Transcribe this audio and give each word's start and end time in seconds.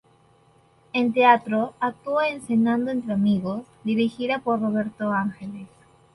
En 0.93 1.13
teatro 1.13 1.75
actuó 1.79 2.23
en 2.23 2.41
"Cenando 2.41 2.89
entre 2.89 3.13
amigos", 3.13 3.67
dirigida 3.83 4.39
por 4.39 4.59
Roberto 4.59 5.11
Ángeles. 5.11 5.67